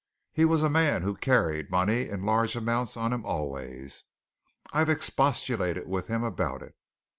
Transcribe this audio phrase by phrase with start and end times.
[0.31, 4.05] He was a man who carried money in large amounts on him always
[4.73, 6.75] I've expostulated with him about it.